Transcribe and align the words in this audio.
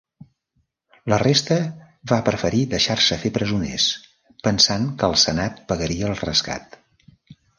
La 1.11 1.17
resta 1.23 1.57
va 2.11 2.17
preferir 2.29 2.61
deixar-se 2.71 3.19
fer 3.25 3.31
presoners 3.37 3.87
pensant 4.49 4.89
que 5.03 5.09
el 5.13 5.21
senat 5.27 5.63
pagaria 5.73 6.09
el 6.13 6.17
rescat. 6.25 6.79